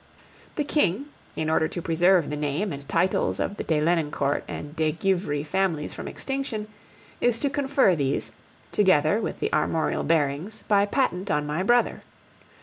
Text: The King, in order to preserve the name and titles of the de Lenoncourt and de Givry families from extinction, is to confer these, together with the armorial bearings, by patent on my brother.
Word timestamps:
The 0.55 0.63
King, 0.63 1.05
in 1.35 1.47
order 1.47 1.67
to 1.67 1.79
preserve 1.79 2.31
the 2.31 2.35
name 2.35 2.73
and 2.73 2.89
titles 2.89 3.39
of 3.39 3.57
the 3.57 3.63
de 3.63 3.79
Lenoncourt 3.79 4.43
and 4.47 4.75
de 4.75 4.91
Givry 4.93 5.43
families 5.45 5.93
from 5.93 6.07
extinction, 6.07 6.67
is 7.21 7.37
to 7.37 7.51
confer 7.51 7.93
these, 7.95 8.31
together 8.71 9.21
with 9.21 9.37
the 9.39 9.53
armorial 9.53 10.03
bearings, 10.03 10.63
by 10.67 10.87
patent 10.87 11.29
on 11.29 11.45
my 11.45 11.61
brother. 11.61 12.01